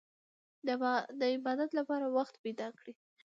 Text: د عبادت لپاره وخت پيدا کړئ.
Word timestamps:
د 1.19 1.23
عبادت 1.35 1.69
لپاره 1.79 2.05
وخت 2.17 2.35
پيدا 2.43 2.67
کړئ. 2.77 2.93